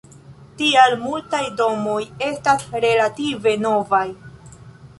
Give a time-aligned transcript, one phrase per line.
[0.61, 1.99] Tial multaj domoj
[2.29, 4.05] estas relative novaj.